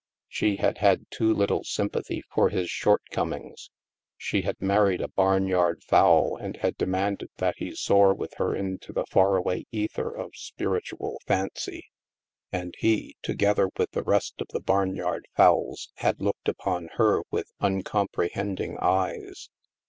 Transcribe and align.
She 0.27 0.55
had 0.55 0.79
had 0.79 1.05
too 1.11 1.31
little 1.31 1.63
sympathy 1.63 2.23
for 2.33 2.49
his 2.49 2.71
shortcomings. 2.71 3.69
She 4.17 4.41
had 4.41 4.59
married 4.59 4.99
a 4.99 5.07
barnyard 5.07 5.83
fowl 5.83 6.37
and 6.37 6.57
had 6.57 6.75
demanded 6.75 7.29
that 7.37 7.57
he 7.59 7.75
soar 7.75 8.11
with 8.15 8.33
her 8.37 8.55
into 8.55 8.93
the 8.93 9.05
far 9.05 9.35
away 9.35 9.65
ether 9.71 10.11
of 10.11 10.31
spiritual 10.35 11.19
fancy. 11.27 11.85
And 12.51 12.73
he, 12.79 13.15
to 13.21 13.35
gether 13.35 13.69
with 13.77 13.91
the 13.91 14.01
rest 14.01 14.41
of 14.41 14.47
the 14.49 14.59
barnyard 14.59 15.27
fowls, 15.35 15.91
had 15.97 16.19
looked 16.19 16.49
upon 16.49 16.89
her 16.95 17.21
with 17.29 17.51
uncomprehending 17.59 18.79
eyes. 18.81 19.49